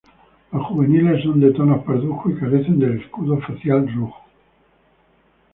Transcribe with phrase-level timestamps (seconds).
[0.51, 4.19] Los juveniles son de tonos parduzcos y carecen del escudo facial rojo.